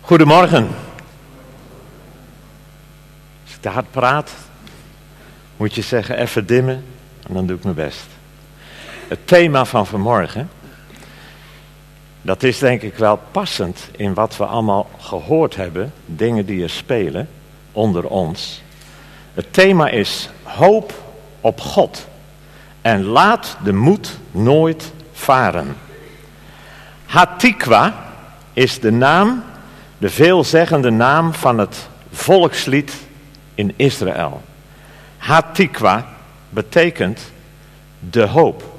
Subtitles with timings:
[0.00, 0.68] Goedemorgen.
[3.44, 4.30] Als ik te hard praat,
[5.56, 6.84] moet je zeggen even dimmen
[7.28, 8.06] en dan doe ik mijn best.
[9.08, 10.50] Het thema van vanmorgen,
[12.22, 16.70] dat is denk ik wel passend in wat we allemaal gehoord hebben, dingen die er
[16.70, 17.28] spelen
[17.72, 18.62] onder ons.
[19.34, 20.92] Het thema is hoop
[21.40, 22.06] op God
[22.80, 25.76] en laat de moed nooit varen.
[27.16, 27.94] Hatikwa
[28.52, 29.44] is de naam,
[29.98, 32.92] de veelzeggende naam van het volkslied
[33.54, 34.42] in Israël.
[35.16, 36.06] Hatikwa
[36.48, 37.20] betekent
[38.10, 38.78] de hoop.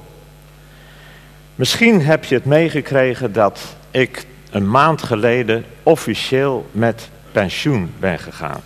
[1.55, 8.61] Misschien heb je het meegekregen dat ik een maand geleden officieel met pensioen ben gegaan.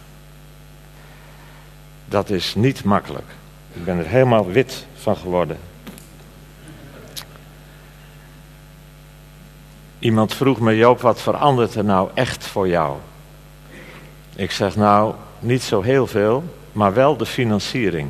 [2.06, 3.28] Dat is niet makkelijk.
[3.74, 5.58] Ik ben er helemaal wit van geworden.
[10.02, 12.98] Iemand vroeg me, Joop, wat verandert er nou echt voor jou?
[14.36, 18.10] Ik zeg nou, niet zo heel veel, maar wel de financiering.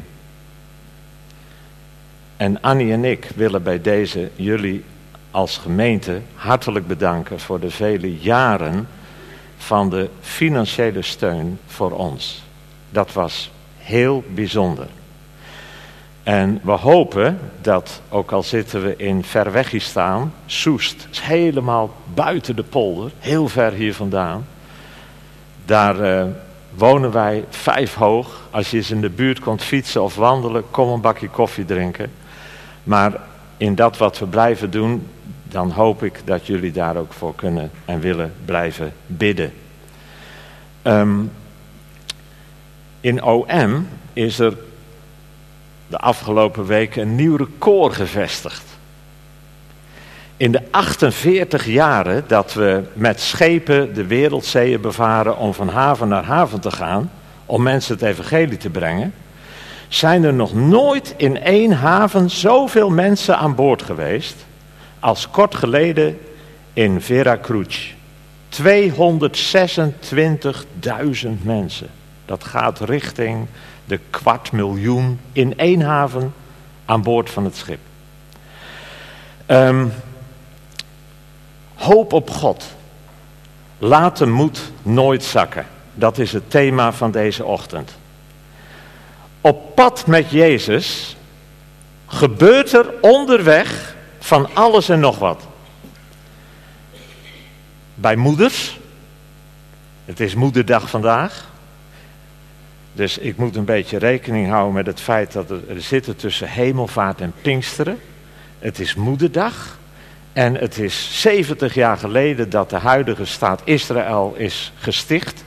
[2.37, 4.83] En Annie en ik willen bij deze jullie
[5.31, 8.87] als gemeente hartelijk bedanken voor de vele jaren
[9.57, 12.43] van de financiële steun voor ons.
[12.89, 14.87] Dat was heel bijzonder.
[16.23, 22.63] En we hopen dat, ook al zitten we in Verwegistaan, Soest, is helemaal buiten de
[22.63, 24.47] polder, heel ver hier vandaan.
[25.65, 26.25] Daar uh,
[26.73, 28.41] wonen wij vijf hoog.
[28.51, 32.11] Als je eens in de buurt komt fietsen of wandelen, kom een bakje koffie drinken.
[32.83, 33.13] Maar
[33.57, 35.07] in dat wat we blijven doen,
[35.43, 39.53] dan hoop ik dat jullie daar ook voor kunnen en willen blijven bidden.
[40.83, 41.31] Um,
[43.01, 44.53] in OM is er
[45.91, 48.63] de afgelopen weken een nieuw record gevestigd.
[50.37, 56.23] In de 48 jaren dat we met schepen de wereldzeeën bevaren om van haven naar
[56.23, 57.11] haven te gaan,
[57.45, 59.13] om mensen het evangelie te brengen,
[59.87, 64.35] zijn er nog nooit in één haven zoveel mensen aan boord geweest
[64.99, 66.19] als kort geleden
[66.73, 67.93] in Veracruz.
[68.61, 68.63] 226.000
[71.41, 71.89] mensen.
[72.25, 73.47] Dat gaat richting
[73.91, 76.33] de kwart miljoen in één haven
[76.85, 77.79] aan boord van het schip.
[79.47, 79.93] Um,
[81.75, 82.65] hoop op God.
[83.77, 85.65] Laat de moed nooit zakken.
[85.93, 87.91] Dat is het thema van deze ochtend.
[89.41, 91.15] Op pad met Jezus
[92.07, 95.41] gebeurt er onderweg van alles en nog wat.
[97.95, 98.79] Bij moeders.
[100.05, 101.50] Het is moederdag vandaag.
[102.93, 107.21] Dus ik moet een beetje rekening houden met het feit dat er zitten tussen hemelvaart
[107.21, 107.99] en pinksteren.
[108.59, 109.79] Het is moederdag.
[110.33, 115.43] En het is 70 jaar geleden dat de huidige staat Israël is gesticht.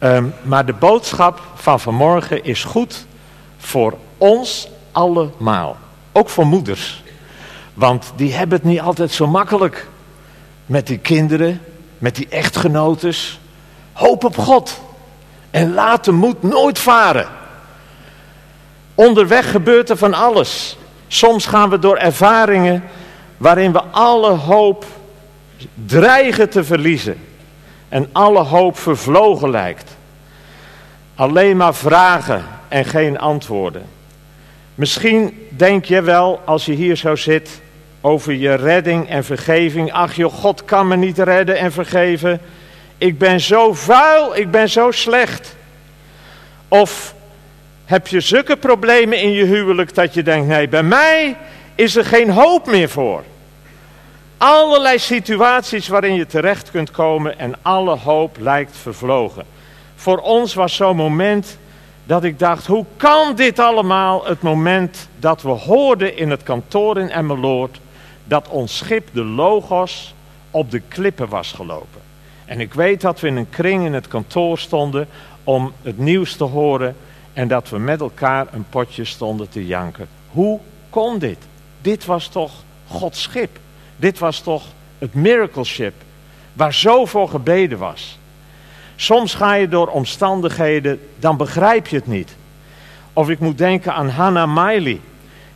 [0.00, 3.06] Um, maar de boodschap van vanmorgen is goed
[3.56, 5.76] voor ons allemaal.
[6.12, 7.02] Ook voor moeders.
[7.74, 9.88] Want die hebben het niet altijd zo makkelijk.
[10.66, 11.60] Met die kinderen,
[11.98, 13.40] met die echtgenotes.
[13.92, 14.80] Hoop op God.
[15.52, 17.28] En laat de moed nooit varen.
[18.94, 20.76] Onderweg gebeurt er van alles.
[21.06, 22.82] Soms gaan we door ervaringen
[23.36, 24.84] waarin we alle hoop
[25.86, 27.16] dreigen te verliezen.
[27.88, 29.96] En alle hoop vervlogen lijkt.
[31.14, 33.82] Alleen maar vragen en geen antwoorden.
[34.74, 37.60] Misschien denk je wel, als je hier zo zit,
[38.00, 39.92] over je redding en vergeving.
[39.92, 42.40] Ach joh, God kan me niet redden en vergeven.
[43.02, 45.56] Ik ben zo vuil, ik ben zo slecht.
[46.68, 47.14] Of
[47.84, 51.36] heb je zulke problemen in je huwelijk dat je denkt, nee, bij mij
[51.74, 53.22] is er geen hoop meer voor.
[54.36, 59.44] Allerlei situaties waarin je terecht kunt komen en alle hoop lijkt vervlogen.
[59.94, 61.58] Voor ons was zo'n moment
[62.04, 64.24] dat ik dacht, hoe kan dit allemaal?
[64.24, 67.80] Het moment dat we hoorden in het kantoor in Emmeloord
[68.24, 70.14] dat ons schip, de Logos,
[70.50, 72.11] op de klippen was gelopen.
[72.44, 75.08] En ik weet dat we in een kring in het kantoor stonden
[75.44, 76.96] om het nieuws te horen
[77.32, 80.08] en dat we met elkaar een potje stonden te janken.
[80.30, 80.60] Hoe
[80.90, 81.38] kon dit?
[81.80, 82.52] Dit was toch
[82.86, 83.58] Gods schip.
[83.96, 84.62] Dit was toch
[84.98, 85.94] het miracle ship
[86.52, 88.18] waar zo voor gebeden was.
[88.96, 92.36] Soms ga je door omstandigheden, dan begrijp je het niet.
[93.12, 95.00] Of ik moet denken aan Hannah Miley,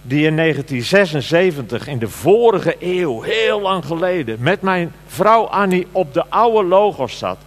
[0.06, 6.14] die in 1976, in de vorige eeuw, heel lang geleden, met mijn vrouw Annie op
[6.14, 7.38] de oude logos zat.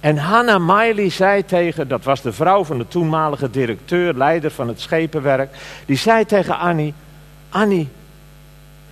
[0.00, 4.68] En Hannah Miley zei tegen, dat was de vrouw van de toenmalige directeur, leider van
[4.68, 6.94] het schepenwerk, die zei tegen Annie,
[7.48, 7.88] Annie,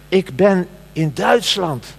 [0.08, 1.96] ik ben in Duitsland.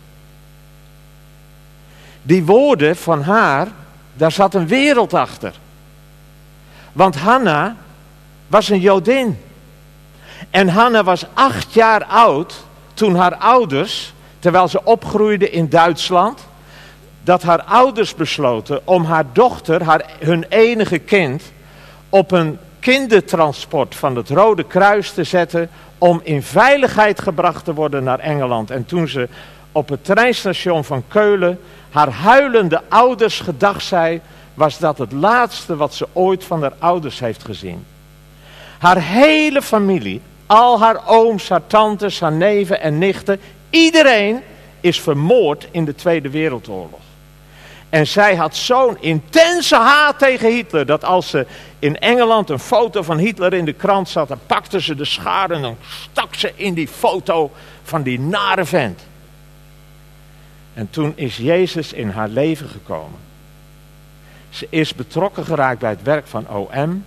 [2.21, 3.67] Die woorden van haar,
[4.13, 5.53] daar zat een wereld achter.
[6.91, 7.75] Want Hanna
[8.47, 9.37] was een Jodin.
[10.49, 12.63] En Hanna was acht jaar oud
[12.93, 16.47] toen haar ouders, terwijl ze opgroeide in Duitsland,
[17.23, 21.43] dat haar ouders besloten om haar dochter, haar, hun enige kind,
[22.09, 28.03] op een kindertransport van het Rode Kruis te zetten om in veiligheid gebracht te worden
[28.03, 28.71] naar Engeland.
[28.71, 29.27] En toen ze
[29.71, 31.59] op het treinstation van Keulen
[31.89, 34.21] haar huilende ouders gedag zei,
[34.53, 37.85] was dat het laatste wat ze ooit van haar ouders heeft gezien.
[38.77, 44.41] Haar hele familie, al haar ooms, haar tantes, haar neven en nichten, iedereen
[44.81, 46.99] is vermoord in de Tweede Wereldoorlog.
[47.89, 51.45] En zij had zo'n intense haat tegen Hitler, dat als ze
[51.79, 55.51] in Engeland een foto van Hitler in de krant zat, dan pakte ze de schaar
[55.51, 55.77] en dan
[56.11, 57.51] stak ze in die foto
[57.83, 59.01] van die nare vent.
[60.73, 63.19] En toen is Jezus in haar leven gekomen.
[64.49, 67.05] Ze is betrokken geraakt bij het werk van OM.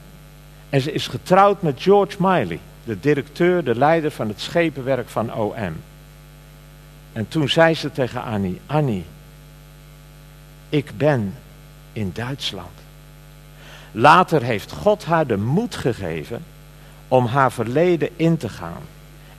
[0.70, 5.34] En ze is getrouwd met George Miley, de directeur, de leider van het schepenwerk van
[5.34, 5.76] OM.
[7.12, 9.04] En toen zei ze tegen Annie, Annie,
[10.68, 11.34] ik ben
[11.92, 12.80] in Duitsland.
[13.92, 16.44] Later heeft God haar de moed gegeven
[17.08, 18.82] om haar verleden in te gaan.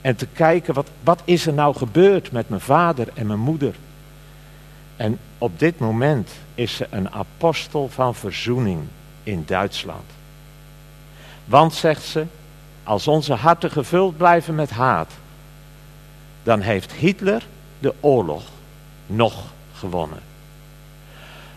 [0.01, 3.75] En te kijken, wat, wat is er nou gebeurd met mijn vader en mijn moeder?
[4.95, 8.81] En op dit moment is ze een apostel van verzoening
[9.23, 10.11] in Duitsland.
[11.45, 12.25] Want, zegt ze,
[12.83, 15.11] als onze harten gevuld blijven met haat,
[16.43, 17.43] dan heeft Hitler
[17.79, 18.43] de oorlog
[19.05, 19.33] nog
[19.73, 20.19] gewonnen.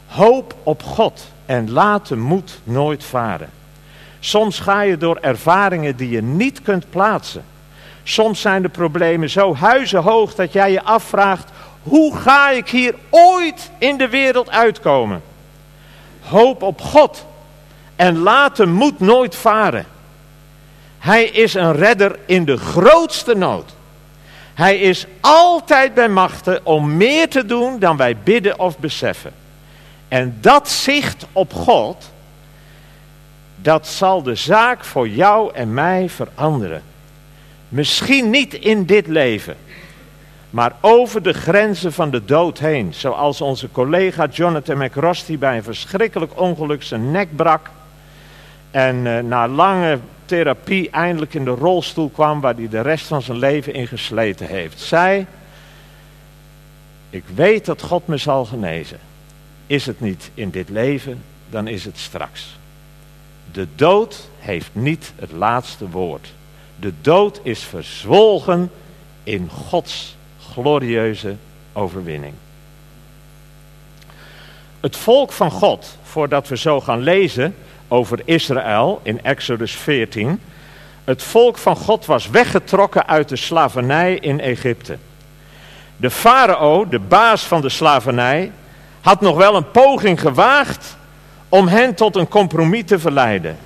[0.06, 3.50] Hoop op God en laat de moed nooit varen.
[4.20, 7.44] Soms ga je door ervaringen die je niet kunt plaatsen.
[8.02, 11.50] Soms zijn de problemen zo huizenhoog dat jij je afvraagt:
[11.82, 15.22] hoe ga ik hier ooit in de wereld uitkomen?
[16.20, 17.26] Hoop op God
[17.96, 19.86] en laat de moed nooit varen.
[21.06, 23.74] Hij is een redder in de grootste nood.
[24.54, 29.32] Hij is altijd bij machten om meer te doen dan wij bidden of beseffen.
[30.08, 32.10] En dat zicht op God,
[33.56, 36.82] dat zal de zaak voor jou en mij veranderen.
[37.68, 39.56] Misschien niet in dit leven,
[40.50, 42.94] maar over de grenzen van de dood heen.
[42.94, 47.70] Zoals onze collega Jonathan McRosty bij een verschrikkelijk ongeluk zijn nek brak.
[48.70, 53.22] En uh, na lange therapie eindelijk in de rolstoel kwam waar hij de rest van
[53.22, 54.80] zijn leven in gesleten heeft.
[54.80, 55.26] Zij,
[57.10, 58.98] ik weet dat God me zal genezen.
[59.66, 62.58] Is het niet in dit leven, dan is het straks.
[63.52, 66.32] De dood heeft niet het laatste woord.
[66.76, 68.70] De dood is verzwolgen
[69.22, 70.16] in Gods
[70.52, 71.36] glorieuze
[71.72, 72.34] overwinning.
[74.80, 77.54] Het volk van God, voordat we zo gaan lezen
[77.88, 80.40] over Israël in Exodus 14.
[81.04, 84.98] Het volk van God was weggetrokken uit de slavernij in Egypte.
[85.96, 88.52] De farao, de baas van de slavernij,
[89.00, 90.96] had nog wel een poging gewaagd
[91.48, 93.58] om hen tot een compromis te verleiden.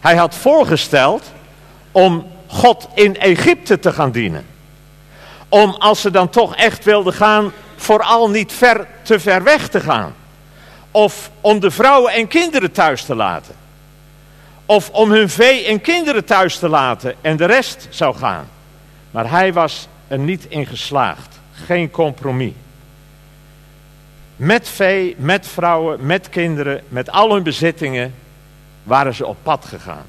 [0.00, 1.32] Hij had voorgesteld
[1.92, 4.46] om God in Egypte te gaan dienen.
[5.48, 9.80] Om als ze dan toch echt wilden gaan, vooral niet ver, te ver weg te
[9.80, 10.14] gaan.
[10.96, 13.54] Of om de vrouwen en kinderen thuis te laten.
[14.66, 18.48] Of om hun vee en kinderen thuis te laten en de rest zou gaan.
[19.10, 21.40] Maar hij was er niet in geslaagd.
[21.52, 22.52] Geen compromis.
[24.36, 28.14] Met vee, met vrouwen, met kinderen, met al hun bezittingen
[28.82, 30.06] waren ze op pad gegaan.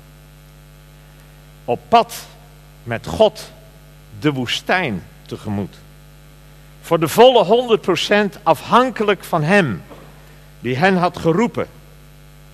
[1.66, 2.16] Op pad
[2.84, 3.52] met God
[4.20, 5.76] de woestijn tegemoet.
[6.82, 7.78] Voor de volle
[8.38, 9.84] 100% afhankelijk van Hem,
[10.66, 11.68] die hen had geroepen.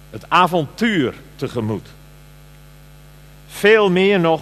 [0.09, 1.87] Het avontuur tegemoet.
[3.47, 4.41] Veel meer nog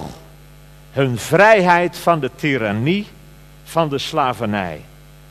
[0.91, 3.07] hun vrijheid van de tirannie
[3.63, 4.81] van de slavernij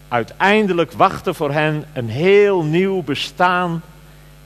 [0.09, 3.83] uiteindelijk wachtte voor hen een heel nieuw bestaan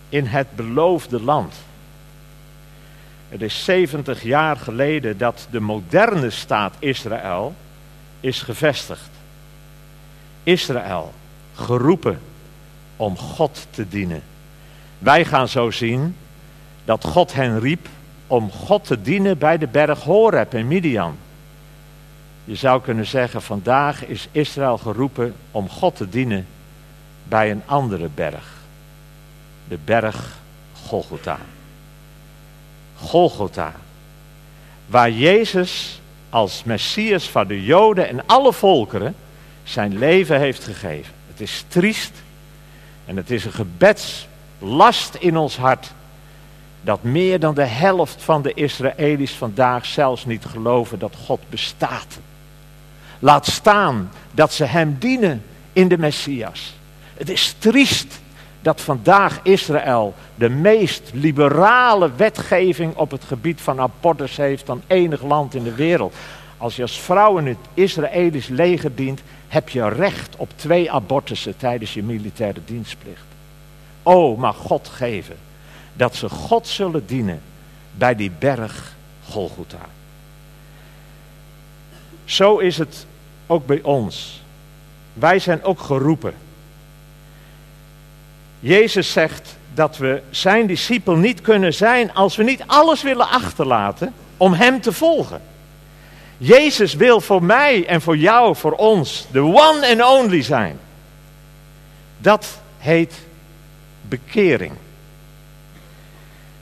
[0.09, 1.55] in het beloofde land.
[3.29, 7.55] Het is 70 jaar geleden dat de moderne staat Israël
[8.21, 9.11] is gevestigd.
[10.43, 11.13] Israël,
[11.55, 12.21] geroepen
[13.03, 14.23] om God te dienen.
[14.99, 16.17] Wij gaan zo zien
[16.85, 17.89] dat God hen riep
[18.27, 21.17] om God te dienen bij de berg Horeb in Midian.
[22.45, 26.47] Je zou kunnen zeggen, vandaag is Israël geroepen om God te dienen
[27.25, 28.53] bij een andere berg.
[29.69, 30.39] De berg
[30.87, 31.39] Golgotha.
[32.97, 33.73] Golgotha.
[34.87, 39.15] Waar Jezus als Messias van de Joden en alle volkeren
[39.63, 41.13] zijn leven heeft gegeven.
[41.29, 42.13] Het is triest
[43.05, 45.93] En het is een gebedslast in ons hart
[46.81, 52.19] dat meer dan de helft van de Israëli's vandaag zelfs niet geloven dat God bestaat.
[53.19, 55.43] Laat staan dat ze Hem dienen
[55.73, 56.75] in de Messias.
[57.15, 58.21] Het is triest
[58.61, 65.23] dat vandaag Israël de meest liberale wetgeving op het gebied van abortus heeft dan enig
[65.23, 66.15] land in de wereld.
[66.57, 69.21] Als je als vrouw in het Israëlisch leger dient,
[69.53, 73.25] heb je recht op twee abortussen tijdens je militaire dienstplicht.
[74.03, 75.37] O, mag God geven
[75.93, 77.41] dat ze God zullen dienen
[77.91, 78.95] bij die berg
[79.25, 79.87] Golgotha.
[82.25, 83.07] Zo is het
[83.47, 84.43] ook bij ons.
[85.13, 86.35] Wij zijn ook geroepen.
[88.61, 94.15] Jezus zegt dat we zijn discipel niet kunnen zijn als we niet alles willen achterlaten
[94.37, 95.52] om Hem te volgen.
[96.45, 100.79] Jezus wil voor mij en voor jou, voor ons, de one and only zijn.
[102.19, 103.15] Dat heet
[104.03, 104.73] bekering.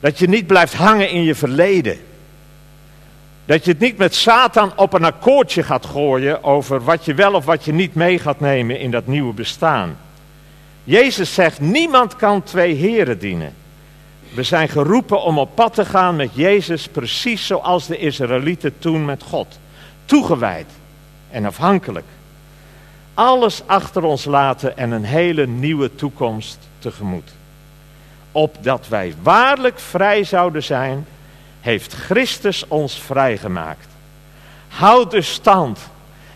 [0.00, 1.98] Dat je niet blijft hangen in je verleden.
[3.44, 7.34] Dat je het niet met Satan op een akkoordje gaat gooien over wat je wel
[7.34, 9.98] of wat je niet mee gaat nemen in dat nieuwe bestaan.
[10.84, 13.54] Jezus zegt, niemand kan twee heren dienen.
[14.34, 19.04] We zijn geroepen om op pad te gaan met Jezus, precies zoals de Israëlieten toen
[19.04, 19.58] met God.
[20.10, 20.70] Toegewijd
[21.30, 22.06] en afhankelijk.
[23.14, 27.30] Alles achter ons laten en een hele nieuwe toekomst tegemoet.
[28.32, 31.06] Opdat wij waarlijk vrij zouden zijn,
[31.60, 33.86] heeft Christus ons vrijgemaakt.
[34.68, 35.78] Houd dus stand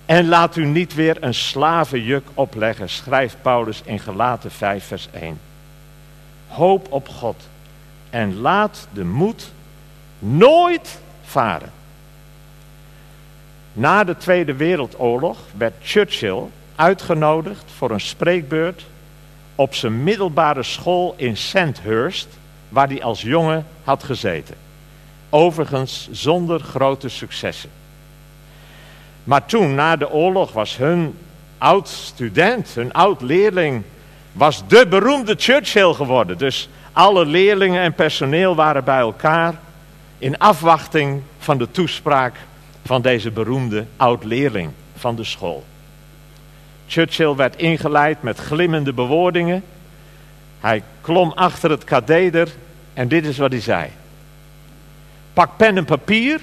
[0.06, 5.40] en laat u niet weer een slavenjuk opleggen, schrijft Paulus in Galaten 5, vers 1.
[6.48, 7.42] Hoop op God
[8.10, 9.52] en laat de moed
[10.18, 11.82] nooit varen.
[13.76, 16.42] Na de Tweede Wereldoorlog werd Churchill
[16.76, 18.84] uitgenodigd voor een spreekbeurt
[19.54, 22.28] op zijn middelbare school in Sandhurst,
[22.68, 24.54] waar hij als jongen had gezeten.
[25.30, 27.70] Overigens zonder grote successen.
[29.24, 31.18] Maar toen, na de oorlog, was hun
[31.58, 33.82] oud student, hun oud leerling,
[34.32, 36.38] was de beroemde Churchill geworden.
[36.38, 39.54] Dus alle leerlingen en personeel waren bij elkaar
[40.18, 42.34] in afwachting van de toespraak
[42.84, 45.64] van deze beroemde oud-leerling van de school.
[46.86, 49.64] Churchill werd ingeleid met glimmende bewoordingen.
[50.60, 52.54] Hij klom achter het katheder
[52.94, 53.88] en dit is wat hij zei.
[55.32, 56.40] Pak pen en papier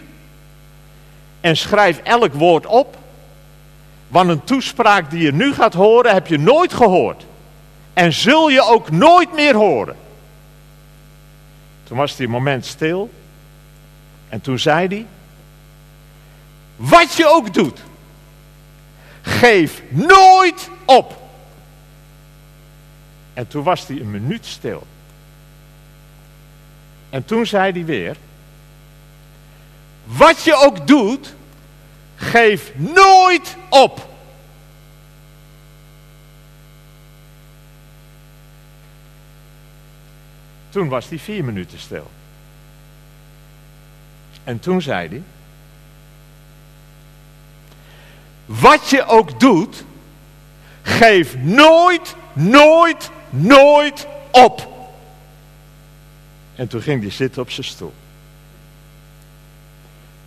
[1.41, 2.97] en schrijf elk woord op.
[4.07, 7.25] Want een toespraak die je nu gaat horen, heb je nooit gehoord.
[7.93, 9.95] En zul je ook nooit meer horen.
[11.83, 13.09] Toen was hij een moment stil.
[14.29, 15.05] En toen zei hij:
[16.81, 17.79] Wat je ook doet,
[19.21, 21.21] geef nooit op.
[23.33, 24.87] En toen was hij een minuut stil.
[27.09, 28.17] En toen zei hij weer:
[30.05, 31.33] wat je ook doet,
[32.15, 34.09] geef nooit op.
[40.69, 42.11] Toen was hij vier minuten stil.
[44.43, 45.23] En toen zei hij:
[48.59, 49.83] Wat je ook doet,
[50.81, 54.67] geef nooit, nooit, nooit op.
[56.55, 57.93] En toen ging hij zitten op zijn stoel.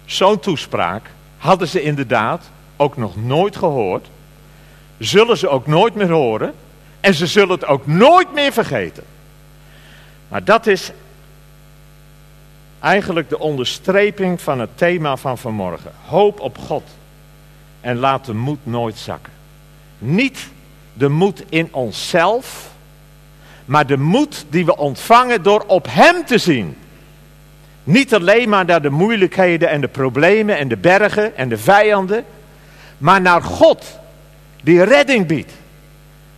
[0.04, 4.07] Zo'n toespraak hadden ze inderdaad ook nog nooit gehoord.
[4.99, 6.54] Zullen ze ook nooit meer horen.
[7.00, 9.04] En ze zullen het ook nooit meer vergeten.
[10.28, 10.90] Maar dat is
[12.81, 15.93] eigenlijk de onderstreping van het thema van vanmorgen.
[16.07, 16.83] Hoop op God.
[17.85, 19.33] En laat de moed nooit zakken.
[19.99, 20.49] Niet
[20.93, 22.71] de moed in onszelf,
[23.64, 26.76] maar de moed die we ontvangen door op Hem te zien.
[27.85, 32.25] Niet alleen maar naar de moeilijkheden en de problemen en de bergen en de vijanden,
[32.99, 33.99] maar naar God
[34.62, 35.53] die redding biedt.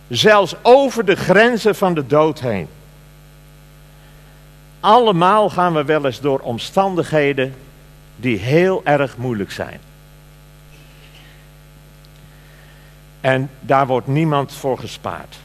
[0.07, 2.67] Zelfs over de grenzen van de dood heen.
[4.79, 7.55] Allemaal gaan we wel eens door omstandigheden
[8.15, 9.86] die heel erg moeilijk zijn.
[13.27, 15.35] En daar wordt niemand voor gespaard.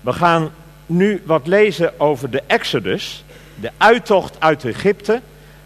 [0.00, 0.50] We gaan
[0.86, 3.24] nu wat lezen over de Exodus
[3.60, 5.20] de uittocht uit Egypte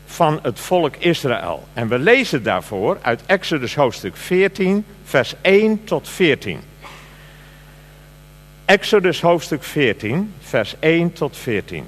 [0.07, 1.65] van het volk Israël.
[1.73, 6.61] En we lezen daarvoor uit Exodus hoofdstuk 14, vers 1 tot 14.
[8.65, 11.87] Exodus hoofdstuk 14, vers 1 tot 14.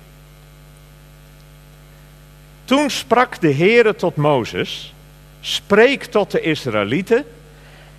[2.64, 4.94] Toen sprak de Heere tot Mozes,
[5.40, 7.24] spreek tot de Israëlieten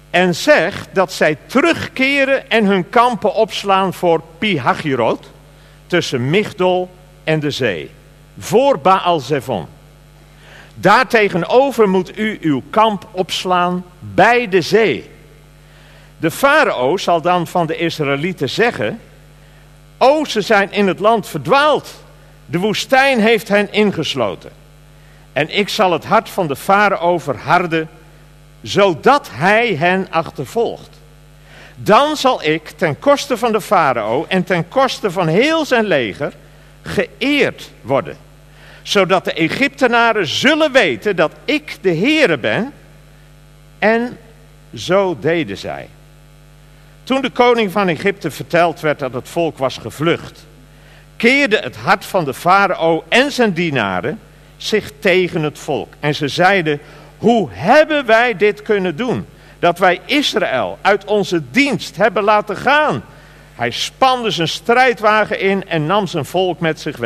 [0.10, 5.32] En zegt dat zij terugkeren en hun kampen opslaan voor Pihagirot,
[5.88, 6.90] tussen Migdol
[7.24, 7.92] en de zee,
[8.38, 9.66] voor Baal Zevon.
[10.76, 15.10] Daartegenover moet u uw kamp opslaan bij de zee.
[16.18, 19.00] De farao zal dan van de Israëlieten zeggen:
[19.98, 21.94] O, ze zijn in het land verdwaald.
[22.46, 24.52] De woestijn heeft hen ingesloten.
[25.34, 27.90] En ik zal het hart van de farao verharden,
[28.66, 30.90] zodat hij hen achtervolgt.
[31.76, 36.34] Dan zal ik ten koste van de farao en ten koste van heel zijn leger
[36.82, 38.18] geëerd worden.
[38.82, 42.74] Zodat de Egyptenaren zullen weten dat ik de Heere ben.
[43.80, 44.18] En
[44.76, 45.88] zo deden zij.
[47.04, 50.46] Toen de koning van Egypte verteld werd dat het volk was gevlucht,
[51.18, 54.20] keerde het hart van de farao en zijn dienaren
[54.58, 55.94] zich tegen het volk.
[56.00, 56.80] En ze zeiden,
[57.18, 59.26] hoe hebben wij dit kunnen doen?
[59.60, 63.04] Dat wij Israël uit onze dienst hebben laten gaan.
[63.56, 67.00] Hij spande zijn strijdwagen in en nam zijn volk met zich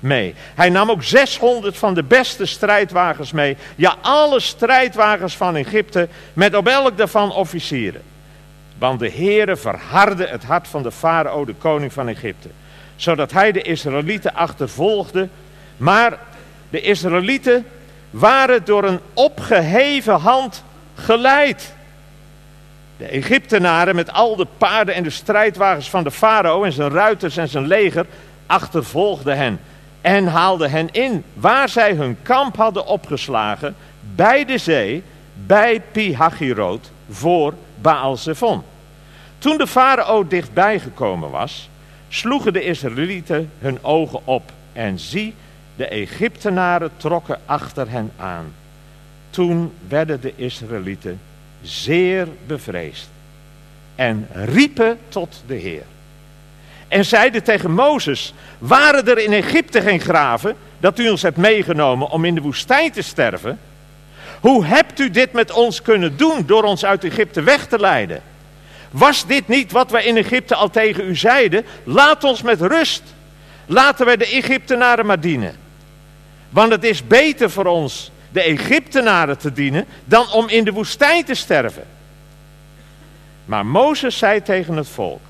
[0.00, 0.34] mee.
[0.54, 3.56] Hij nam ook 600 van de beste strijdwagens mee.
[3.76, 8.02] Ja, alle strijdwagens van Egypte met op elk daarvan officieren.
[8.78, 12.48] Want de Heere verhardde het hart van de farao, de koning van Egypte.
[12.96, 15.28] Zodat hij de Israëlieten achtervolgde.
[15.76, 16.18] Maar
[16.70, 17.66] de Israëlieten
[18.14, 21.74] waren door een opgeheven hand geleid.
[22.96, 27.36] De Egyptenaren met al de paarden en de strijdwagens van de farao en zijn ruiters
[27.36, 28.06] en zijn leger
[28.46, 29.60] achtervolgden hen
[30.00, 33.76] en haalden hen in waar zij hun kamp hadden opgeslagen
[34.14, 35.02] bij de zee,
[35.46, 38.62] bij Pihachirot voor Baal Zephon.
[39.38, 41.68] Toen de farao dichtbij gekomen was,
[42.08, 45.34] sloegen de Israëlieten hun ogen op en zie,
[45.76, 48.54] de Egyptenaren trokken achter hen aan.
[49.30, 51.20] Toen werden de Israëlieten
[51.62, 53.08] zeer bevreesd
[53.94, 55.82] en riepen tot de Heer.
[56.88, 62.10] En zeiden tegen Mozes, waren er in Egypte geen graven dat u ons hebt meegenomen
[62.10, 63.58] om in de woestijn te sterven?
[64.40, 68.22] Hoe hebt u dit met ons kunnen doen door ons uit Egypte weg te leiden?
[68.90, 71.64] Was dit niet wat wij in Egypte al tegen u zeiden?
[71.84, 73.02] Laat ons met rust.
[73.66, 75.63] Laten wij de Egyptenaren maar dienen.
[76.54, 81.24] Want het is beter voor ons de Egyptenaren te dienen dan om in de woestijn
[81.24, 81.84] te sterven.
[83.44, 85.20] Maar Mozes zei tegen het volk: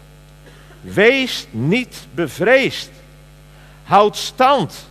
[0.81, 2.91] Wees niet bevreesd.
[3.85, 4.89] Houd stand.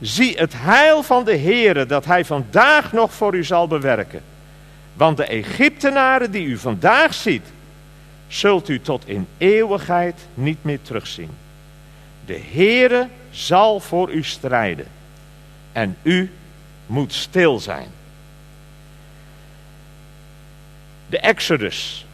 [0.00, 4.22] Zie het heil van de Heere dat hij vandaag nog voor u zal bewerken.
[4.94, 7.46] Want de Egyptenaren die u vandaag ziet,
[8.28, 11.30] zult u tot in eeuwigheid niet meer terugzien.
[12.26, 14.86] De Heere zal voor u strijden
[15.74, 16.32] en u
[16.86, 17.88] moet stil zijn.
[21.06, 22.06] De Exodus,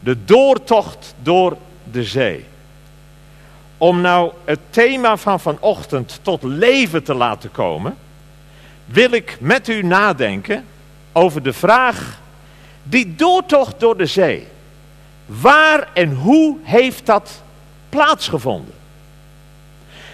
[0.00, 1.56] de doortocht door
[1.92, 2.44] de zee.
[3.78, 7.96] Om nou het thema van vanochtend tot leven te laten komen,
[8.84, 10.64] wil ik met u nadenken
[11.12, 12.20] over de vraag,
[12.82, 14.46] die doortocht door de zee,
[15.26, 17.42] waar en hoe heeft dat
[17.88, 18.74] plaatsgevonden?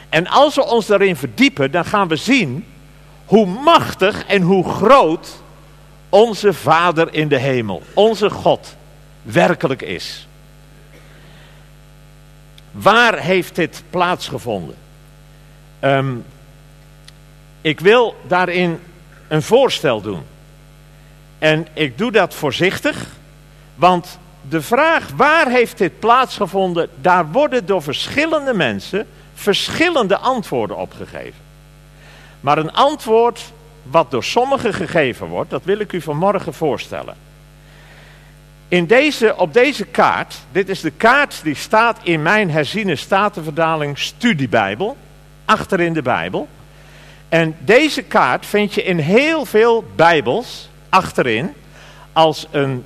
[0.08, 2.66] En als we ons daarin verdiepen, dan gaan we zien
[3.24, 5.42] hoe machtig en hoe groot
[6.08, 8.76] onze Vader in de hemel, onze God,
[9.22, 10.26] werkelijk is.
[12.70, 14.76] Waar heeft dit plaatsgevonden?
[15.80, 16.24] Um,
[17.60, 18.80] ik wil daarin
[19.28, 20.22] een voorstel doen.
[21.38, 23.06] En ik doe dat voorzichtig,
[23.74, 24.18] want
[24.48, 29.06] de vraag waar heeft dit plaatsgevonden, daar worden door verschillende mensen
[29.38, 31.40] verschillende antwoorden op gegeven.
[32.40, 37.16] Maar een antwoord wat door sommigen gegeven wordt, dat wil ik u vanmorgen voorstellen.
[38.68, 43.98] In deze, op deze kaart, dit is de kaart die staat in mijn herziene statenverdaling
[43.98, 44.96] studiebijbel,
[45.44, 46.48] achter in de Bijbel.
[47.28, 51.54] En deze kaart vind je in heel veel Bijbels achterin
[52.12, 52.84] als een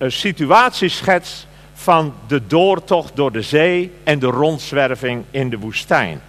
[0.00, 1.46] situatieschets
[1.84, 6.20] van de doortocht door de zee en de rondzwerving in de woestijn.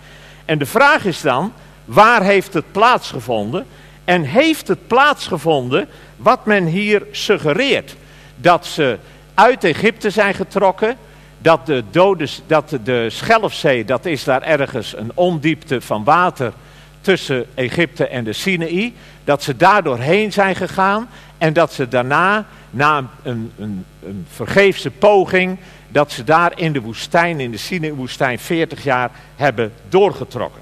[0.45, 1.53] En de vraag is dan,
[1.85, 3.65] waar heeft het plaatsgevonden?
[4.03, 7.95] En heeft het plaatsgevonden wat men hier suggereert?
[8.35, 8.97] Dat ze
[9.33, 10.97] uit Egypte zijn getrokken,
[11.37, 16.53] dat de, dode, dat de Schelfzee, dat is daar ergens een ondiepte van water
[17.01, 22.45] tussen Egypte en de Sinaï, dat ze daar doorheen zijn gegaan en dat ze daarna,
[22.75, 25.57] na een, een, een vergeefse poging,
[25.89, 30.61] dat ze daar in de woestijn, in de Sinaï-woestijn, 40 jaar hebben doorgetrokken.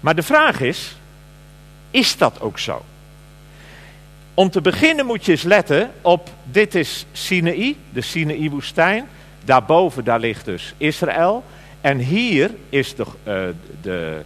[0.00, 0.96] Maar de vraag is,
[1.90, 2.84] is dat ook zo?
[4.34, 9.08] Om te beginnen moet je eens letten op, dit is Sinaï, de Sinaï-woestijn.
[9.44, 11.44] Daarboven, daar ligt dus Israël.
[11.80, 13.34] En hier is de, uh,
[13.82, 14.22] de,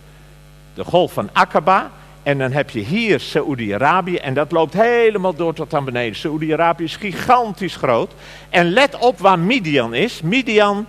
[0.75, 1.91] de golf van Aqaba.
[2.27, 6.17] En dan heb je hier Saoedi-Arabië en dat loopt helemaal door tot aan beneden.
[6.17, 8.13] Saoedi-Arabië is gigantisch groot.
[8.51, 10.21] En let op waar Midian is.
[10.21, 10.87] Midian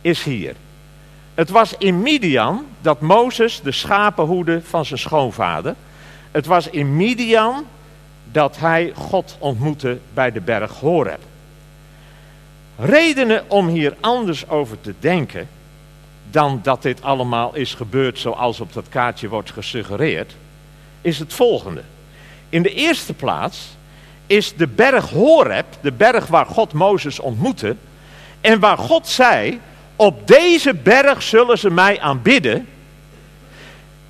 [0.00, 0.54] is hier.
[1.34, 5.74] Het was in Midian dat Mozes de schapen hoede van zijn schoonvader.
[6.30, 7.66] Het was in Midian
[8.24, 11.20] dat hij God ontmoette bij de berg Horeb.
[12.76, 15.48] Redenen om hier anders over te denken
[16.30, 20.34] dan dat dit allemaal is gebeurd zoals op dat kaartje wordt gesuggereerd,
[21.02, 21.82] is het volgende.
[22.48, 23.76] In de eerste plaats
[24.26, 27.76] is de berg Horeb, de berg waar God Mozes ontmoette,
[28.40, 29.60] en waar God zei,
[29.96, 32.68] op deze berg zullen ze mij aanbidden.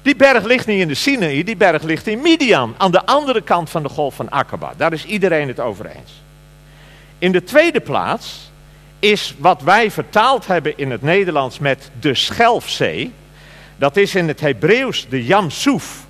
[0.03, 3.41] Die berg ligt niet in de Sinaï, die berg ligt in Midian, aan de andere
[3.41, 4.73] kant van de golf van Aqaba.
[4.77, 6.23] Daar is iedereen het over eens.
[7.19, 8.51] In de tweede plaats
[8.99, 13.13] is wat wij vertaald hebben in het Nederlands met de Schelfzee.
[13.77, 16.07] Dat is in het Hebreeuws de Yamsoef.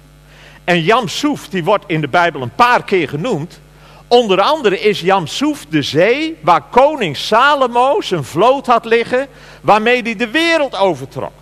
[0.64, 3.61] En Yamsoef die wordt in de Bijbel een paar keer genoemd.
[4.09, 9.29] Onder andere is Yamsoef de zee waar koning Salomo zijn vloot had liggen,
[9.61, 11.33] waarmee hij de wereld overtrok.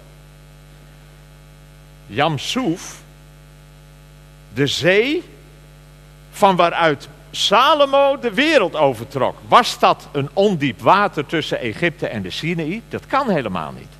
[2.07, 2.97] Yamsoef,
[4.55, 5.25] de zee
[6.31, 9.37] van waaruit Salomo de wereld overtrok.
[9.49, 12.83] Was dat een ondiep water tussen Egypte en de Sinaï?
[12.89, 13.93] Dat kan helemaal niet.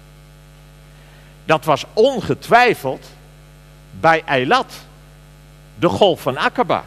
[1.45, 3.07] Dat was ongetwijfeld
[3.91, 4.73] bij Eilat,
[5.81, 6.85] de golf van Aqaba.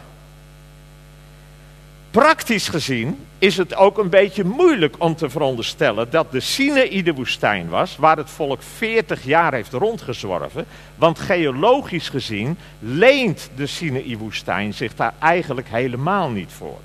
[2.10, 7.68] Praktisch gezien is het ook een beetje moeilijk om te veronderstellen dat de Sinaïde woestijn
[7.68, 10.66] was, waar het volk 40 jaar heeft rondgezworven.
[10.96, 16.80] Want geologisch gezien leent de Sinaïde woestijn zich daar eigenlijk helemaal niet voor.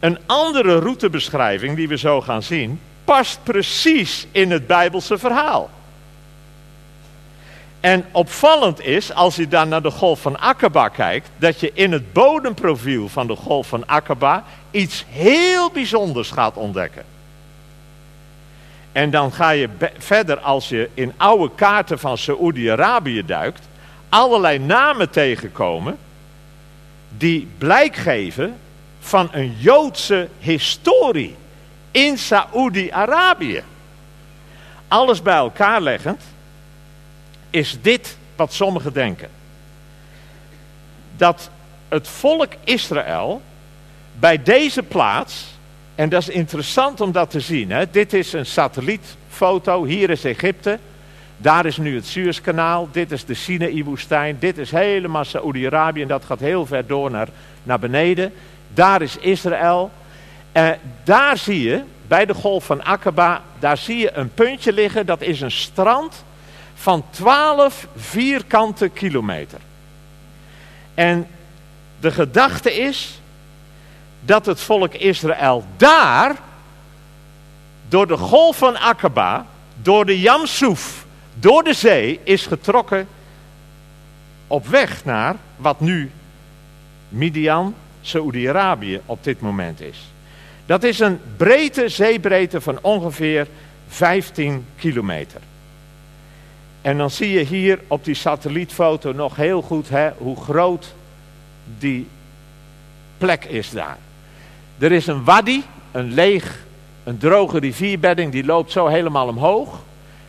[0.00, 5.70] Een andere routebeschrijving die we zo gaan zien, past precies in het Bijbelse verhaal.
[7.86, 11.92] En opvallend is, als je dan naar de golf van Aqaba kijkt, dat je in
[11.92, 17.04] het bodemprofiel van de golf van Aqaba iets heel bijzonders gaat ontdekken.
[18.92, 19.68] En dan ga je
[19.98, 23.68] verder als je in oude kaarten van Saoedi-Arabië duikt,
[24.08, 25.98] allerlei namen tegenkomen
[27.08, 28.56] die blijk geven
[29.00, 31.36] van een Joodse historie
[31.90, 33.62] in Saoedi-Arabië.
[34.88, 36.22] Alles bij elkaar leggend
[37.56, 39.28] is dit wat sommigen denken.
[41.16, 41.50] Dat
[41.88, 43.42] het volk Israël
[44.12, 45.46] bij deze plaats,
[45.94, 47.70] en dat is interessant om dat te zien.
[47.70, 47.90] Hè?
[47.90, 50.78] Dit is een satellietfoto, hier is Egypte.
[51.36, 56.24] Daar is nu het Suezkanaal, dit is de Sinaï-woestijn, dit is helemaal Saoedi-Arabië en dat
[56.24, 57.28] gaat heel ver door naar,
[57.62, 58.32] naar beneden.
[58.74, 59.90] Daar is Israël.
[60.52, 60.70] Eh,
[61.04, 65.22] daar zie je, bij de golf van Aqaba, daar zie je een puntje liggen, dat
[65.22, 66.24] is een strand
[66.76, 69.58] van 12 vierkante kilometer.
[70.94, 71.26] En
[72.00, 73.20] de gedachte is
[74.20, 76.36] dat het volk Israël daar,
[77.88, 79.46] door de golf van Aqaba,
[79.82, 83.08] door de Jamsoef, door de zee, is getrokken
[84.46, 86.10] op weg naar wat nu
[87.08, 89.98] Midian, Saoedi-Arabië op dit moment is.
[90.66, 93.46] Dat is een breedte, zeebreedte van ongeveer
[93.88, 95.40] 15 kilometer.
[96.86, 100.94] En dan zie je hier op die satellietfoto nog heel goed hè, hoe groot
[101.78, 102.08] die
[103.18, 103.98] plek is daar.
[104.78, 106.64] Er is een wadi, een leeg,
[107.04, 109.82] een droge rivierbedding, die loopt zo helemaal omhoog.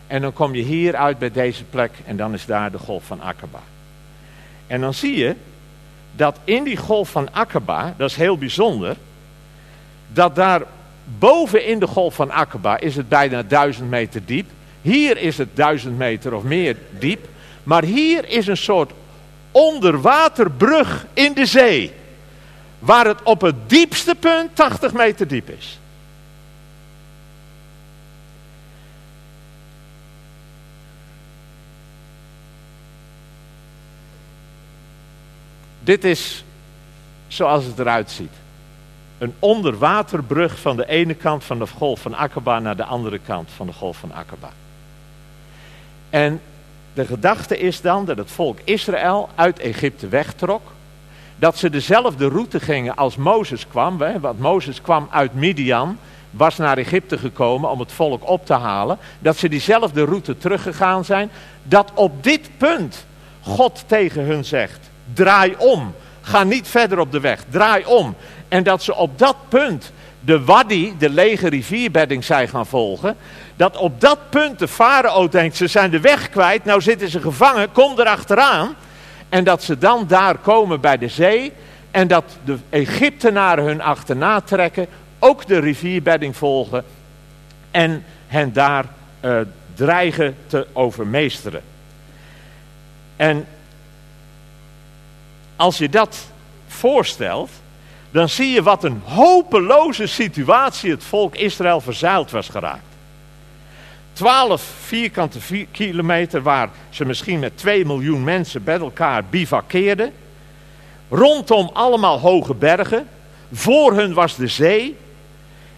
[0.08, 3.04] En dan kom je hier uit bij deze plek en dan is daar de golf
[3.04, 3.62] van Aqaba.
[4.68, 5.36] En dan zie je
[6.16, 8.96] dat in die golf van Aqaba, dat is heel bijzonder,
[10.08, 10.62] dat daar
[11.04, 14.50] boven in de golf van Aqaba is het bijna duizend meter diep.
[14.88, 17.28] Hier is het duizend meter of meer diep.
[17.64, 18.92] Maar hier is een soort
[19.52, 21.94] onderwaterbrug in de zee.
[22.80, 25.80] Waar het op het diepste punt 80 meter diep is.
[35.80, 36.44] Dit is
[37.28, 38.34] zoals het eruit ziet.
[39.18, 43.50] Een onderwaterbrug van de ene kant van de golf van Aqaba naar de andere kant
[43.56, 44.50] van de golf van Aqaba.
[46.10, 46.42] En
[46.94, 50.62] de gedachte is dan dat het volk Israël uit Egypte wegtrok.
[51.36, 53.98] Dat ze dezelfde route gingen als Mozes kwam.
[53.98, 55.98] Want Mozes kwam uit Midian,
[56.32, 58.98] was naar Egypte gekomen om het volk op te halen.
[59.20, 61.30] Dat ze diezelfde route teruggegaan zijn.
[61.64, 63.06] Dat op dit punt
[63.42, 65.94] God tegen hun zegt, draai om.
[66.22, 68.16] ga niet verder op de weg, draai om.
[68.48, 73.16] En dat ze op dat punt de Wadi, de lege rivierbedding, zijn gaan volgen.
[73.58, 77.22] Dat op dat punt de farao denkt, ze zijn de weg kwijt, nou zitten ze
[77.22, 78.76] gevangen, kom erachteraan.
[79.30, 81.54] En dat ze dan daar komen bij de zee
[81.92, 84.88] en dat de Egyptenaren hun achterna trekken,
[85.20, 86.84] ook de rivierbedding volgen
[87.72, 88.86] en hen daar
[89.22, 89.40] uh,
[89.74, 91.62] dreigen te overmeesteren.
[93.16, 93.48] En
[95.56, 96.26] als je dat
[96.68, 97.50] voorstelt,
[98.12, 102.97] dan zie je wat een hopeloze situatie het volk Israël verzeild was geraakt.
[104.18, 105.40] 12 vierkante
[105.72, 110.14] kilometer waar ze misschien met 2 miljoen mensen bij elkaar bivakkeerden.
[111.10, 113.08] Rondom allemaal hoge bergen.
[113.52, 114.98] Voor hun was de zee.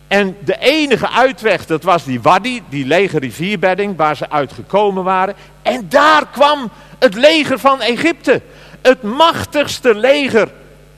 [0.07, 5.35] En de enige uitweg, dat was die Wadi, die lege rivierbedding waar ze uitgekomen waren.
[5.61, 8.41] En daar kwam het leger van Egypte.
[8.81, 10.51] Het machtigste leger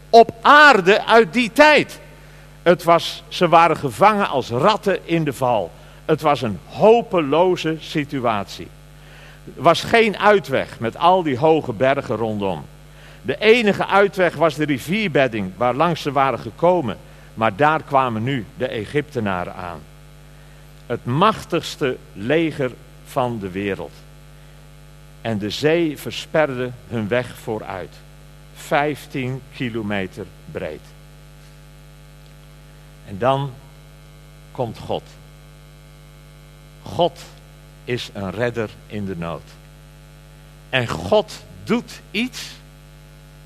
[0.09, 1.99] op aarde uit die tijd.
[2.63, 5.71] Het was, ze waren gevangen als ratten in de val.
[6.11, 8.67] Het was een hopeloze situatie.
[9.55, 12.65] Er was geen uitweg met al die hoge bergen rondom.
[13.21, 16.97] De enige uitweg was de rivierbedding waar langs ze waren gekomen.
[17.33, 19.79] Maar daar kwamen nu de Egyptenaren aan.
[20.85, 22.71] Het machtigste leger
[23.05, 23.93] van de wereld.
[25.21, 27.95] En de zee versperde hun weg vooruit.
[28.53, 30.83] 15 kilometer breed.
[33.07, 33.51] En dan
[34.51, 35.03] komt God.
[36.83, 37.19] God
[37.83, 39.41] is een redder in de nood.
[40.69, 42.49] En God doet iets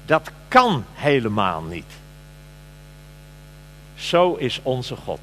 [0.06, 1.92] dat kan helemaal niet.
[3.96, 5.20] Zo is onze God.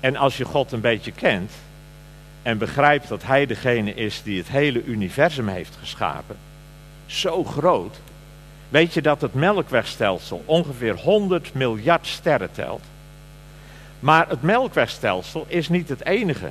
[0.00, 1.52] En als je God een beetje kent
[2.42, 6.36] en begrijpt dat Hij degene is die het hele universum heeft geschapen,
[7.06, 7.96] zo groot,
[8.68, 12.82] weet je dat het melkwegstelsel ongeveer 100 miljard sterren telt.
[14.00, 16.50] Maar het melkwegstelsel is niet het enige.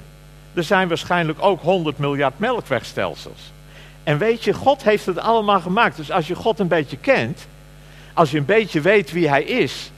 [0.54, 3.52] Er zijn waarschijnlijk ook 100 miljard melkwegstelsels.
[4.04, 5.98] En weet je, God heeft het allemaal gemaakt.
[5.98, 7.48] Dus als je God een beetje kent,
[8.14, 9.92] als je een beetje weet wie Hij is,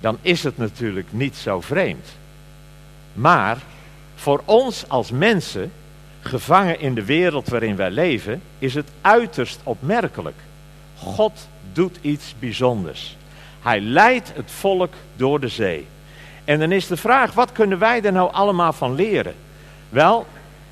[0.00, 2.08] dan is het natuurlijk niet zo vreemd.
[3.12, 3.58] Maar
[4.14, 5.72] voor ons als mensen,
[6.20, 10.36] gevangen in de wereld waarin wij leven, is het uiterst opmerkelijk.
[10.96, 13.16] God doet iets bijzonders.
[13.60, 15.86] Hij leidt het volk door de zee.
[16.44, 19.34] En dan is de vraag, wat kunnen wij er nou allemaal van leren?
[19.94, 20.26] Wel,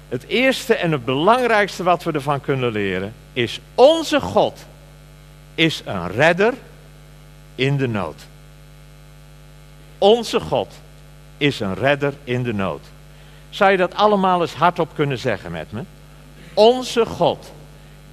[0.08, 4.58] het eerste en het belangrijkste wat we ervan kunnen leren is onze God
[5.54, 6.54] is een redder
[7.54, 8.26] in de nood.
[9.98, 10.72] Onze God
[11.36, 12.80] is een redder in de nood.
[13.50, 15.82] Zou je dat allemaal eens hardop kunnen zeggen met me?
[16.54, 17.52] Onze God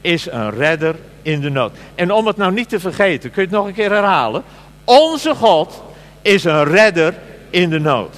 [0.02, 1.72] is een redder in de nood.
[1.96, 4.44] En om het nou niet te vergeten, kun je het nog een keer herhalen?
[4.84, 5.84] Onze God
[6.22, 7.16] is een redder
[7.50, 8.16] in de nood.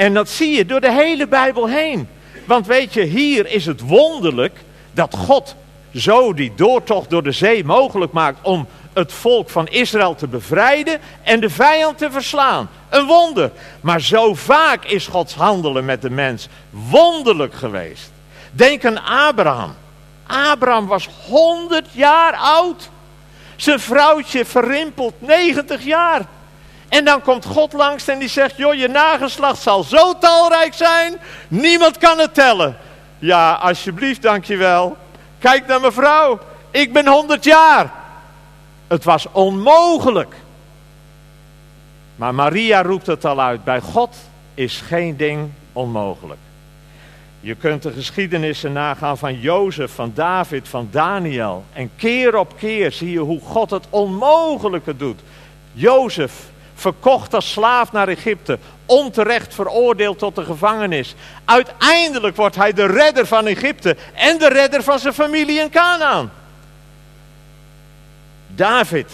[0.00, 2.08] En dat zie je door de hele Bijbel heen.
[2.46, 4.58] Want weet je, hier is het wonderlijk
[4.92, 5.54] dat God
[5.94, 11.00] zo die doortocht door de zee mogelijk maakt om het volk van Israël te bevrijden
[11.22, 12.68] en de vijand te verslaan.
[12.88, 13.50] Een wonder.
[13.80, 18.10] Maar zo vaak is Gods handelen met de mens wonderlijk geweest.
[18.52, 19.74] Denk aan Abraham.
[20.26, 22.90] Abraham was 100 jaar oud.
[23.56, 26.26] Zijn vrouwtje verrimpelt 90 jaar.
[26.90, 31.16] En dan komt God langs en die zegt, joh, je nageslacht zal zo talrijk zijn,
[31.48, 32.76] niemand kan het tellen.
[33.18, 34.96] Ja, alsjeblieft, dankjewel.
[35.38, 36.38] Kijk naar mijn vrouw,
[36.70, 37.92] ik ben 100 jaar.
[38.86, 40.34] Het was onmogelijk.
[42.16, 44.16] Maar Maria roept het al uit, bij God
[44.54, 46.40] is geen ding onmogelijk.
[47.40, 51.64] Je kunt de geschiedenissen nagaan van Jozef, van David, van Daniel.
[51.72, 55.20] En keer op keer zie je hoe God het onmogelijke doet.
[55.72, 56.32] Jozef,
[56.80, 61.14] verkocht als slaaf naar Egypte, onterecht veroordeeld tot de gevangenis.
[61.44, 66.32] Uiteindelijk wordt hij de redder van Egypte en de redder van zijn familie in Canaan.
[68.46, 69.10] David,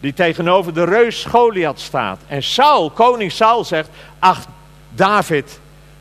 [0.00, 2.20] die tegenover de reus Goliath staat.
[2.26, 4.44] En Saul, koning Saul zegt, ach
[4.90, 5.60] David,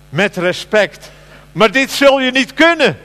[0.10, 1.12] met respect,
[1.52, 3.00] maar dit zul je niet kunnen.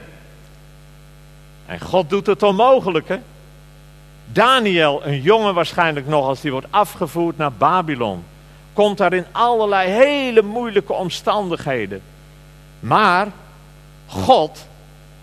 [1.65, 3.19] En God doet het onmogelijke.
[4.31, 8.23] Daniel, een jongen waarschijnlijk nog als die wordt afgevoerd naar Babylon,
[8.73, 12.01] komt daar in allerlei hele moeilijke omstandigheden.
[12.79, 13.27] Maar
[14.07, 14.67] God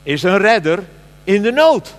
[0.02, 0.84] is een redder
[1.24, 1.94] in de nood.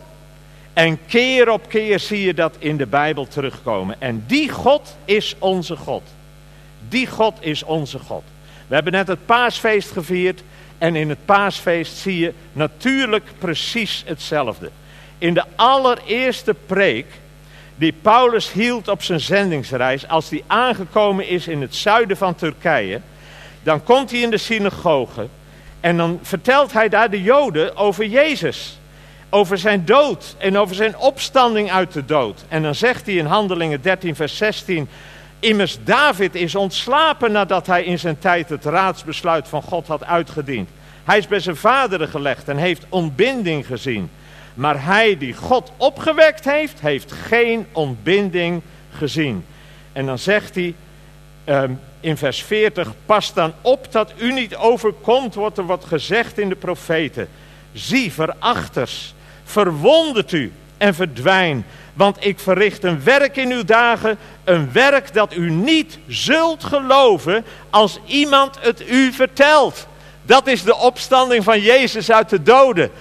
[0.73, 3.95] En keer op keer zie je dat in de Bijbel terugkomen.
[3.99, 6.03] En die God is onze God.
[6.89, 8.23] Die God is onze God.
[8.67, 10.43] We hebben net het paasfeest gevierd.
[10.77, 14.71] En in het paasfeest zie je natuurlijk precies hetzelfde.
[15.17, 17.05] In de allereerste preek
[17.75, 23.01] die Paulus hield op zijn zendingsreis als hij aangekomen is in het zuiden van Turkije.
[23.63, 25.27] Dan komt hij in de synagoge
[25.79, 28.79] en dan vertelt hij daar de Joden over Jezus.
[29.29, 32.45] Over zijn dood en over zijn opstanding uit de dood.
[32.47, 34.89] En dan zegt hij in Handelingen 13, vers 16.
[35.39, 40.69] Immers David is ontslapen nadat hij in zijn tijd het raadsbesluit van God had uitgediend.
[41.03, 44.09] Hij is bij zijn vaderen gelegd en heeft ontbinding gezien.
[44.55, 49.45] Maar hij die God opgewekt heeft, heeft geen ontbinding gezien.
[49.93, 50.75] En dan zegt hij
[51.45, 56.39] um, in vers 40, pas dan op dat u niet overkomt wat er wordt gezegd
[56.39, 57.27] in de profeten.
[57.73, 59.13] Zie, verachters,
[59.43, 61.65] verwondert u en verdwijn.
[61.93, 67.45] Want ik verricht een werk in uw dagen, een werk dat u niet zult geloven
[67.69, 69.87] als iemand het u vertelt.
[70.21, 72.91] Dat is de opstanding van Jezus uit de doden.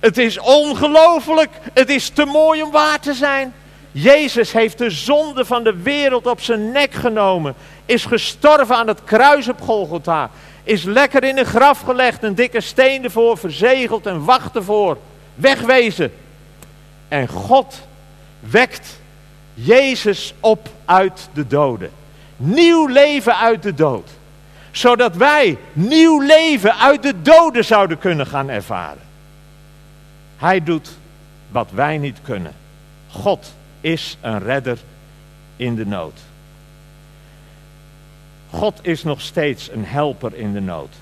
[0.00, 1.50] Het is ongelooflijk.
[1.74, 3.54] Het is te mooi om waar te zijn.
[3.92, 7.54] Jezus heeft de zonde van de wereld op zijn nek genomen.
[7.86, 10.30] Is gestorven aan het kruis op Golgotha.
[10.62, 12.22] Is lekker in een graf gelegd.
[12.22, 14.98] Een dikke steen ervoor verzegeld en wacht ervoor.
[15.34, 16.12] Wegwezen.
[17.08, 17.80] En God
[18.40, 19.00] wekt
[19.54, 21.90] Jezus op uit de doden.
[22.36, 24.10] Nieuw leven uit de dood.
[24.70, 29.07] Zodat wij nieuw leven uit de doden zouden kunnen gaan ervaren.
[30.38, 30.90] Hij doet
[31.50, 32.52] wat wij niet kunnen.
[33.10, 34.78] God is een redder
[35.56, 36.20] in de nood.
[38.50, 40.94] God is nog steeds een helper in de nood.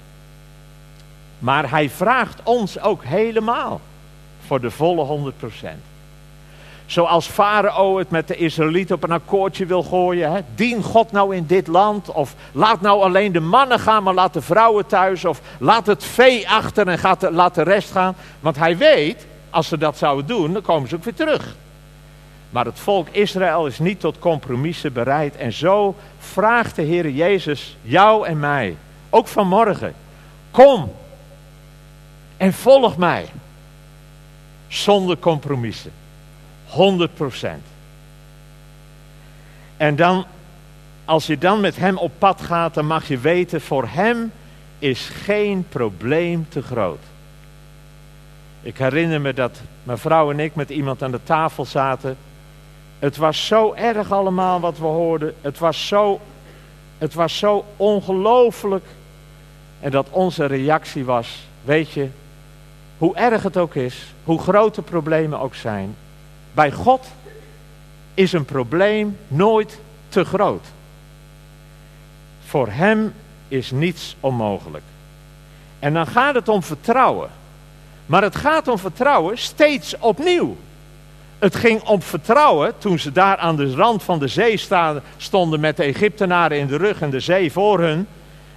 [1.39, 3.81] Maar hij vraagt ons ook helemaal
[4.47, 5.67] voor de volle 100%.
[6.87, 10.33] Zoals Farao het met de Israëlieten op een akkoordje wil gooien.
[10.33, 10.41] Hè?
[10.55, 12.11] Dien God nou in dit land.
[12.13, 15.25] Of laat nou alleen de mannen gaan, maar laat de vrouwen thuis.
[15.25, 18.15] Of laat het vee achter en laat de rest gaan.
[18.41, 21.55] Want hij weet, als ze dat zouden doen, dan komen ze ook weer terug.
[22.51, 25.37] Maar het volk Israël is niet tot compromissen bereid.
[25.37, 28.77] En zo vraagt de Heer Jezus jou en mij,
[29.11, 29.95] ook vanmorgen.
[30.51, 30.93] Kom
[32.37, 33.29] en volg mij.
[34.69, 35.93] Zonder compromissen.
[36.77, 37.47] 100%
[39.77, 40.25] En dan,
[41.05, 44.33] als je dan met hem op pad gaat, dan mag je weten, voor hem
[44.79, 47.03] is geen probleem te groot.
[48.63, 52.17] Ik herinner me dat mijn vrouw en ik met iemand aan de tafel zaten.
[52.99, 55.35] Het was zo erg allemaal wat we hoorden.
[55.41, 56.21] Het was zo,
[56.99, 58.85] het was zo ongelooflijk.
[59.81, 62.09] En dat onze reactie was, weet je,
[62.99, 65.97] hoe erg het ook is, hoe groot de problemen ook zijn,
[66.57, 67.07] bij God
[68.15, 70.65] is een probleem nooit te groot.
[72.47, 73.15] Voor Hem
[73.49, 74.85] is niets onmogelijk.
[75.79, 77.31] En dan gaat het om vertrouwen.
[78.07, 80.57] Maar het gaat om vertrouwen steeds opnieuw.
[81.39, 84.61] Het ging om vertrouwen toen ze daar aan de rand van de zee
[85.17, 88.07] stonden met de Egyptenaren in de rug en de zee voor hun.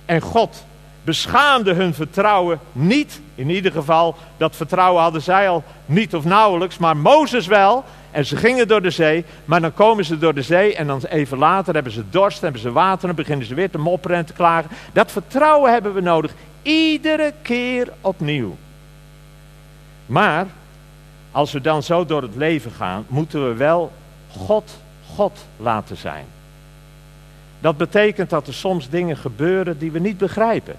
[0.06, 0.66] En God
[1.04, 3.22] beschaamde hun vertrouwen niet.
[3.40, 7.84] In ieder geval, dat vertrouwen hadden zij al niet of nauwelijks, maar Mozes wel.
[8.12, 11.02] En ze gingen door de zee, maar dan komen ze door de zee en dan
[11.10, 14.26] even later hebben ze dorst, hebben ze water, dan beginnen ze weer te mopperen en
[14.26, 14.70] te klagen.
[14.94, 18.58] Dat vertrouwen hebben we nodig, iedere keer opnieuw.
[20.06, 20.46] Maar,
[21.32, 23.92] als we dan zo door het leven gaan, moeten we wel
[24.30, 24.78] God,
[25.16, 26.26] God laten zijn.
[27.60, 30.76] Dat betekent dat er soms dingen gebeuren die we niet begrijpen.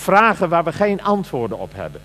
[0.00, 2.00] Vragen waar we geen antwoorden op hebben.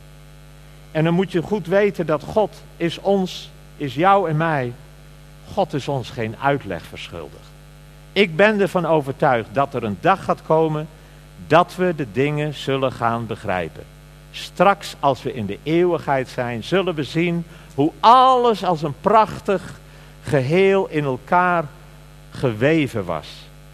[0.91, 4.73] En dan moet je goed weten dat God is ons, is jou en mij,
[5.53, 7.47] God is ons geen uitleg verschuldigd.
[8.11, 10.87] Ik ben ervan overtuigd dat er een dag gaat komen
[11.47, 13.83] dat we de dingen zullen gaan begrijpen.
[14.31, 19.79] Straks als we in de eeuwigheid zijn, zullen we zien hoe alles als een prachtig
[20.23, 21.65] geheel in elkaar
[22.31, 23.27] geweven was.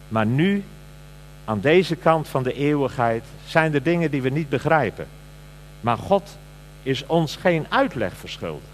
[0.07, 0.63] Maar nu
[1.45, 5.08] aan deze kant van de eeuwigheid zijn er dingen die we niet begrijpen.
[5.82, 6.38] Maar God
[6.84, 8.65] is ons geen uitleg verschuldigd.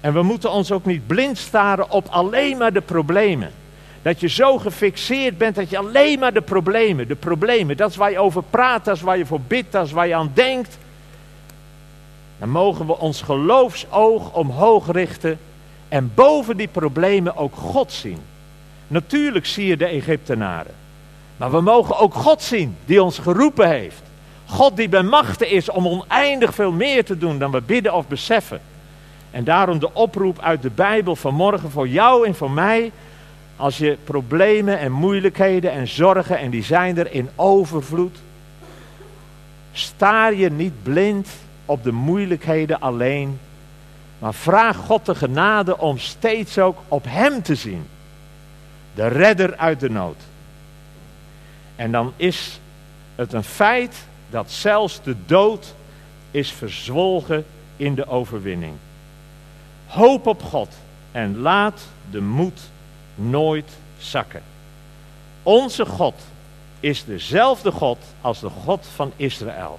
[0.00, 3.50] En we moeten ons ook niet blind staren op alleen maar de problemen.
[4.02, 7.96] Dat je zo gefixeerd bent dat je alleen maar de problemen, de problemen, dat is
[7.96, 10.30] waar je over praat, dat is waar je voor bidt, dat is waar je aan
[10.34, 10.78] denkt.
[12.38, 15.38] Dan mogen we ons geloofsoog omhoog richten
[15.88, 18.18] en boven die problemen ook God zien.
[18.86, 20.74] Natuurlijk zie je de Egyptenaren.
[21.42, 24.02] Maar we mogen ook God zien die ons geroepen heeft.
[24.46, 28.08] God die bij machten is om oneindig veel meer te doen dan we bidden of
[28.08, 28.60] beseffen.
[29.30, 32.92] En daarom de oproep uit de Bijbel vanmorgen voor jou en voor mij.
[33.56, 38.18] Als je problemen en moeilijkheden en zorgen, en die zijn er in overvloed.
[39.72, 41.28] Staar je niet blind
[41.66, 43.38] op de moeilijkheden alleen.
[44.18, 47.86] Maar vraag God de genade om steeds ook op Hem te zien.
[48.94, 50.30] De redder uit de nood.
[51.82, 52.60] En dan is
[53.14, 55.74] het een feit dat zelfs de dood
[56.30, 57.44] is verzwolgen
[57.76, 58.74] in de overwinning.
[59.86, 60.68] Hoop op God
[61.12, 61.80] en laat
[62.10, 62.60] de moed
[63.14, 64.42] nooit zakken.
[65.42, 66.14] Onze God
[66.80, 69.78] is dezelfde God als de God van Israël.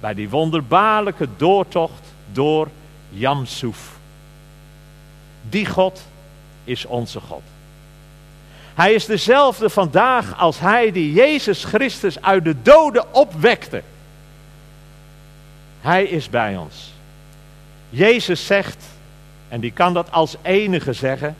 [0.00, 2.68] Bij die wonderbaarlijke doortocht door
[3.08, 3.98] Jamsoef.
[5.48, 6.02] Die God
[6.64, 7.42] is onze God.
[8.74, 13.82] Hij is dezelfde vandaag als hij die Jezus Christus uit de doden opwekte.
[15.80, 16.92] Hij is bij ons.
[17.90, 18.84] Jezus zegt,
[19.48, 21.36] en die kan dat als enige zeggen,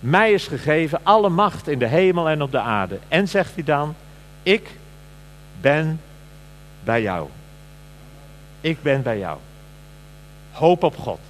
[0.00, 2.98] mij is gegeven alle macht in de hemel en op de aarde.
[3.08, 3.94] En zegt hij dan,
[4.42, 4.70] ik
[5.60, 6.00] ben
[6.84, 7.28] bij jou.
[8.60, 9.38] Ik ben bij jou.
[10.52, 11.20] Hoop op God.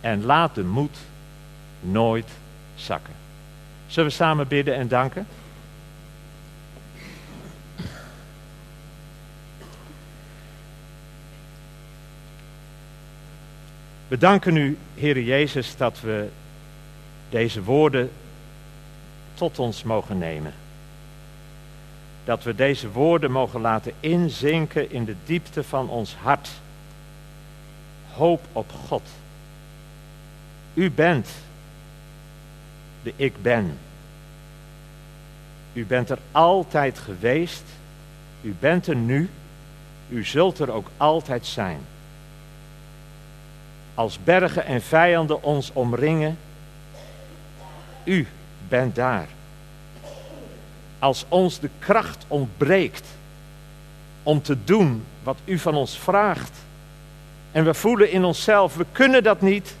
[0.00, 0.96] En laat de moed
[1.80, 2.28] nooit
[2.74, 3.23] zakken.
[3.94, 5.26] Zullen we samen bidden en danken?
[14.08, 16.28] We danken u, Heere Jezus, dat we
[17.28, 18.10] deze woorden
[19.34, 20.52] tot ons mogen nemen.
[22.24, 26.48] Dat we deze woorden mogen laten inzinken in de diepte van ons hart.
[28.12, 29.02] Hoop op God.
[30.74, 31.28] U bent
[33.02, 33.78] de ik ben.
[35.74, 37.62] U bent er altijd geweest.
[38.40, 39.30] U bent er nu.
[40.08, 41.78] U zult er ook altijd zijn.
[43.94, 46.38] Als bergen en vijanden ons omringen,
[48.04, 48.26] u
[48.68, 49.26] bent daar.
[50.98, 53.06] Als ons de kracht ontbreekt
[54.22, 56.58] om te doen wat u van ons vraagt,
[57.52, 59.76] en we voelen in onszelf, we kunnen dat niet,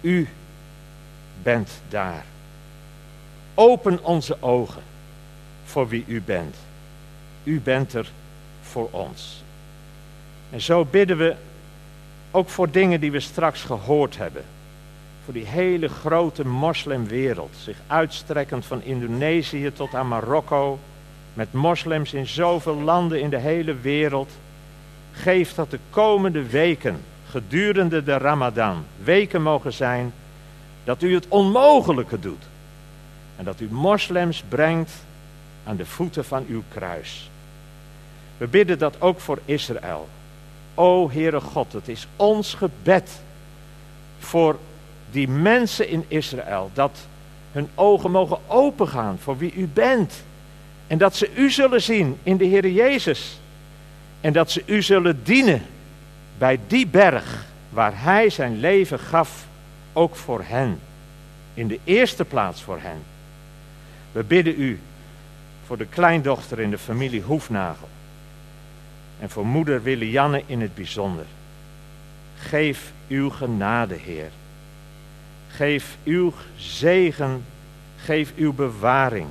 [0.00, 0.28] u
[1.42, 2.24] bent daar.
[3.54, 4.82] Open onze ogen
[5.64, 6.56] voor wie u bent.
[7.42, 8.10] U bent er
[8.62, 9.42] voor ons.
[10.50, 11.34] En zo bidden we
[12.30, 14.44] ook voor dingen die we straks gehoord hebben.
[15.24, 20.78] Voor die hele grote moslimwereld, zich uitstrekkend van Indonesië tot aan Marokko,
[21.34, 24.30] met moslims in zoveel landen in de hele wereld.
[25.12, 27.00] Geef dat de komende weken,
[27.30, 30.12] gedurende de Ramadan, weken mogen zijn
[30.84, 32.44] dat u het onmogelijke doet.
[33.36, 34.92] En dat u moslims brengt
[35.64, 37.30] aan de voeten van uw kruis.
[38.36, 40.08] We bidden dat ook voor Israël.
[40.74, 43.10] O Heere God, het is ons gebed
[44.18, 44.58] voor
[45.10, 46.70] die mensen in Israël.
[46.74, 46.98] Dat
[47.52, 50.24] hun ogen mogen opengaan voor wie u bent.
[50.86, 53.40] En dat ze u zullen zien in de Heere Jezus.
[54.20, 55.62] En dat ze u zullen dienen
[56.38, 59.46] bij die berg waar hij zijn leven gaf,
[59.92, 60.80] ook voor hen.
[61.54, 63.13] In de eerste plaats voor hen.
[64.14, 64.80] We bidden u
[65.66, 67.88] voor de kleindochter in de familie Hoefnagel.
[69.20, 71.24] En voor moeder Willianne in het bijzonder.
[72.38, 74.30] Geef uw genade, Heer.
[75.48, 77.44] Geef uw zegen,
[77.96, 79.28] geef uw bewaring.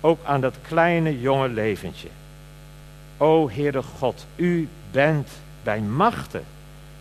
[0.00, 2.08] Ook aan dat kleine jonge leventje.
[3.16, 5.28] O Heere God, u bent
[5.62, 6.44] bij machten.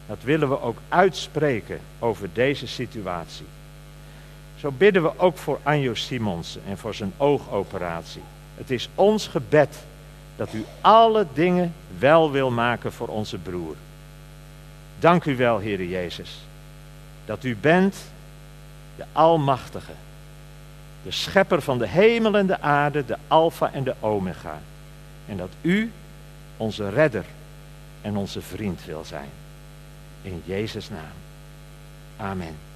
[0.07, 3.45] Dat willen we ook uitspreken over deze situatie.
[4.61, 8.21] Zo bidden we ook voor Anjo Simonsen en voor zijn oogoperatie.
[8.55, 9.77] Het is ons gebed
[10.35, 13.75] dat u alle dingen wel wil maken voor onze broer.
[14.99, 16.39] Dank u wel, Heere Jezus,
[17.25, 17.95] dat u bent
[18.95, 19.93] de Almachtige,
[21.03, 24.59] de Schepper van de hemel en de aarde, de Alpha en de Omega.
[25.27, 25.91] En dat u
[26.57, 27.25] onze redder
[28.01, 29.29] en onze vriend wil zijn.
[30.21, 31.17] In Jezus' naam.
[32.17, 32.70] Amen.